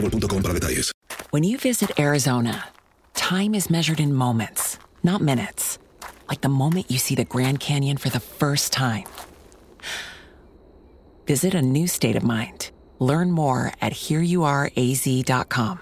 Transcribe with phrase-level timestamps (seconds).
[0.00, 0.92] para detalles.
[1.30, 2.66] When you visit Arizona,
[3.14, 5.78] time is measured in moments, not minutes.
[6.28, 9.04] Like the moment you see the Grand Canyon for the first time.
[11.26, 12.70] Visit a new state of mind.
[12.98, 15.78] Learn more at hereyouareaz.com.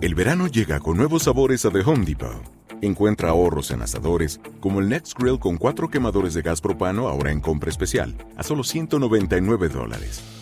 [0.00, 2.42] El verano llega con nuevos sabores a The Home Depot.
[2.80, 7.30] Encuentra ahorros en asadores, como el Next Grill con cuatro quemadores de gas propano ahora
[7.30, 10.41] en compra especial, a solo 199 dólares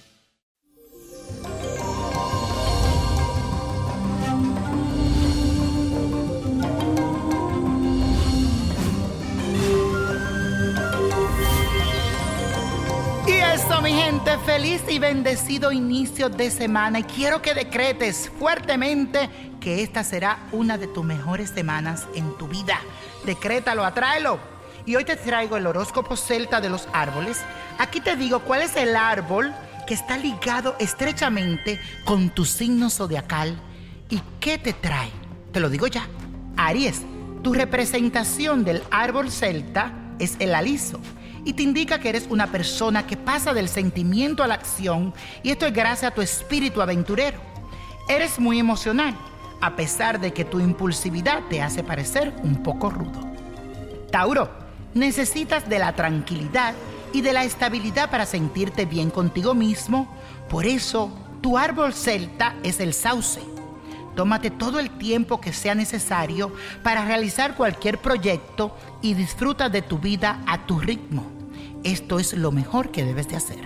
[13.81, 19.27] Mi gente, feliz y bendecido inicio de semana y quiero que decretes fuertemente
[19.59, 22.79] que esta será una de tus mejores semanas en tu vida.
[23.25, 24.37] Decrétalo, atráelo.
[24.85, 27.39] Y hoy te traigo el horóscopo celta de los árboles.
[27.79, 29.51] Aquí te digo cuál es el árbol
[29.87, 33.59] que está ligado estrechamente con tu signo zodiacal
[34.09, 35.09] y qué te trae.
[35.51, 36.07] Te lo digo ya.
[36.55, 37.01] Aries,
[37.41, 40.99] tu representación del árbol celta es el aliso
[41.43, 45.13] y te indica que eres una persona que pasa del sentimiento a la acción
[45.43, 47.39] y esto es gracias a tu espíritu aventurero.
[48.07, 49.15] Eres muy emocional,
[49.61, 53.31] a pesar de que tu impulsividad te hace parecer un poco rudo.
[54.11, 54.49] Tauro,
[54.93, 56.73] necesitas de la tranquilidad
[57.13, 60.07] y de la estabilidad para sentirte bien contigo mismo,
[60.49, 63.41] por eso tu árbol celta es el sauce.
[64.15, 66.53] Tómate todo el tiempo que sea necesario
[66.83, 71.30] para realizar cualquier proyecto y disfruta de tu vida a tu ritmo.
[71.83, 73.59] Esto es lo mejor que debes de hacer.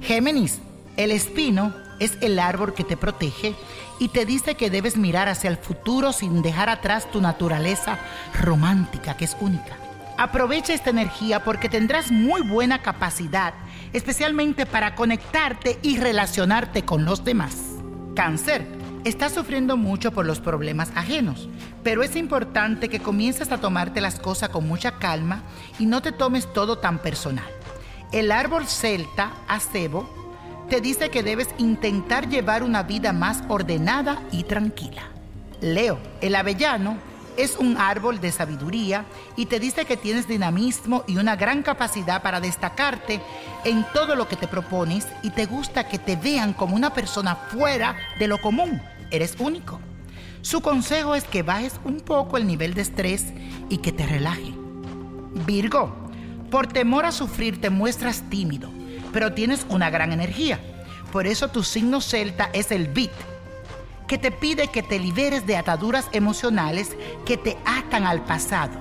[0.00, 0.60] Géminis,
[0.96, 3.54] el espino es el árbol que te protege
[3.98, 7.98] y te dice que debes mirar hacia el futuro sin dejar atrás tu naturaleza
[8.40, 9.76] romántica que es única.
[10.16, 13.54] Aprovecha esta energía porque tendrás muy buena capacidad,
[13.92, 17.56] especialmente para conectarte y relacionarte con los demás.
[18.14, 21.48] Cáncer Estás sufriendo mucho por los problemas ajenos,
[21.84, 25.42] pero es importante que comiences a tomarte las cosas con mucha calma
[25.78, 27.46] y no te tomes todo tan personal.
[28.12, 30.08] El árbol celta, acebo,
[30.68, 35.02] te dice que debes intentar llevar una vida más ordenada y tranquila.
[35.60, 36.98] Leo, el avellano,
[37.38, 39.06] es un árbol de sabiduría
[39.36, 43.20] y te dice que tienes dinamismo y una gran capacidad para destacarte
[43.64, 47.36] en todo lo que te propones y te gusta que te vean como una persona
[47.36, 48.82] fuera de lo común.
[49.12, 49.80] Eres único.
[50.42, 53.26] Su consejo es que bajes un poco el nivel de estrés
[53.68, 54.52] y que te relaje.
[55.46, 55.94] Virgo,
[56.50, 58.68] por temor a sufrir te muestras tímido,
[59.12, 60.58] pero tienes una gran energía.
[61.12, 63.12] Por eso tu signo celta es el beat
[64.08, 68.72] que te pide que te liberes de ataduras emocionales que te atan al pasado.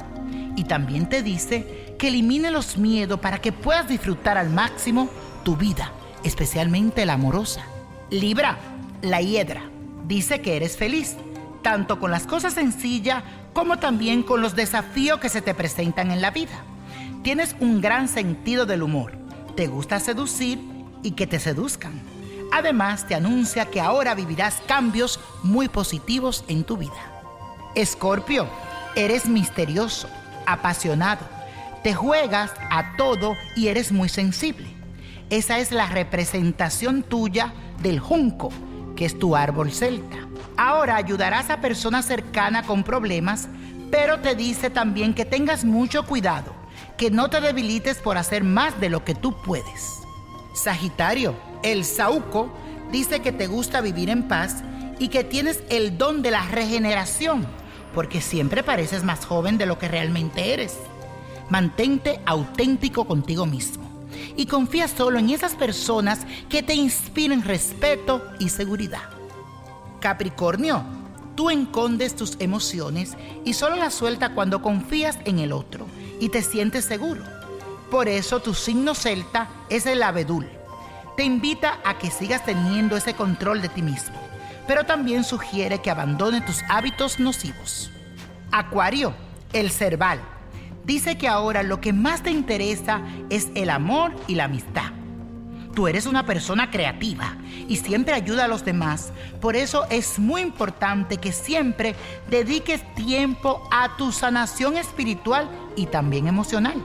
[0.56, 5.10] Y también te dice que elimine los miedos para que puedas disfrutar al máximo
[5.44, 5.92] tu vida,
[6.24, 7.62] especialmente la amorosa.
[8.10, 8.58] Libra,
[9.02, 9.64] la hiedra,
[10.08, 11.18] dice que eres feliz,
[11.62, 16.22] tanto con las cosas sencillas como también con los desafíos que se te presentan en
[16.22, 16.64] la vida.
[17.22, 19.18] Tienes un gran sentido del humor,
[19.56, 20.60] te gusta seducir
[21.04, 22.17] y que te seduzcan
[22.58, 27.22] Además, te anuncia que ahora vivirás cambios muy positivos en tu vida.
[27.76, 28.48] Escorpio,
[28.96, 30.10] eres misterioso,
[30.48, 31.24] apasionado,
[31.84, 34.66] te juegas a todo y eres muy sensible.
[35.30, 38.50] Esa es la representación tuya del junco,
[38.96, 40.18] que es tu árbol celta.
[40.58, 43.50] Ahora ayudarás a personas cercanas con problemas,
[43.92, 46.56] pero te dice también que tengas mucho cuidado,
[46.98, 50.00] que no te debilites por hacer más de lo que tú puedes.
[50.56, 52.52] Sagitario, el Sauco
[52.92, 54.64] dice que te gusta vivir en paz
[55.00, 57.46] y que tienes el don de la regeneración,
[57.94, 60.78] porque siempre pareces más joven de lo que realmente eres.
[61.50, 63.88] Mantente auténtico contigo mismo
[64.36, 66.20] y confía solo en esas personas
[66.50, 69.04] que te inspiren respeto y seguridad.
[70.00, 70.84] Capricornio,
[71.36, 73.16] tú encondes tus emociones
[73.46, 75.86] y solo las sueltas cuando confías en el otro
[76.20, 77.24] y te sientes seguro.
[77.92, 80.57] Por eso tu signo celta es el abedul.
[81.18, 84.16] Te invita a que sigas teniendo ese control de ti mismo,
[84.68, 87.90] pero también sugiere que abandone tus hábitos nocivos.
[88.52, 89.16] Acuario,
[89.52, 90.20] el cerval
[90.86, 94.92] dice que ahora lo que más te interesa es el amor y la amistad.
[95.74, 97.36] Tú eres una persona creativa
[97.68, 99.12] y siempre ayuda a los demás.
[99.42, 101.96] Por eso es muy importante que siempre
[102.30, 106.76] dediques tiempo a tu sanación espiritual y también emocional.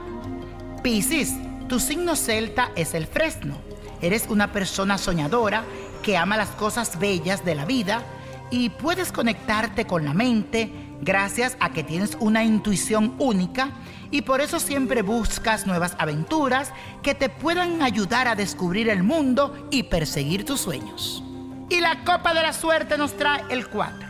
[0.81, 1.35] Piscis,
[1.69, 3.72] tu signo celta es el fresno.
[4.03, 5.63] Eres una persona soñadora
[6.01, 8.03] que ama las cosas bellas de la vida
[8.51, 10.69] y puedes conectarte con la mente
[10.99, 13.69] gracias a que tienes una intuición única
[14.11, 19.69] y por eso siempre buscas nuevas aventuras que te puedan ayudar a descubrir el mundo
[19.71, 21.23] y perseguir tus sueños.
[21.69, 24.05] Y la copa de la suerte nos trae el 4,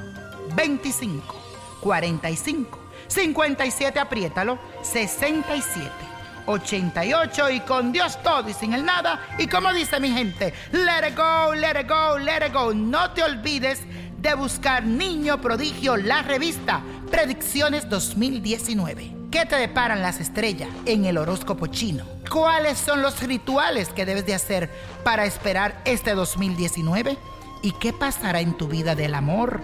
[0.56, 1.36] 25,
[1.82, 2.80] 45,
[3.10, 6.03] 57, apriétalo, 67.
[6.46, 9.20] 88 y con Dios todo y sin el nada.
[9.38, 12.74] Y como dice mi gente, let it go, let it go, let it go.
[12.74, 13.82] No te olvides
[14.20, 16.82] de buscar Niño Prodigio, la revista
[17.12, 19.24] Predicciones 2019.
[19.30, 22.06] ¿Qué te deparan las estrellas en el horóscopo chino?
[22.32, 24.70] ¿Cuáles son los rituales que debes de hacer
[25.04, 27.18] para esperar este 2019?
[27.64, 29.60] ¿Y qué pasará en tu vida del amor,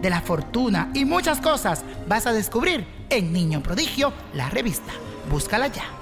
[0.00, 4.92] de la fortuna y muchas cosas vas a descubrir en Niño Prodigio, la revista?
[5.30, 6.01] Búscala ya.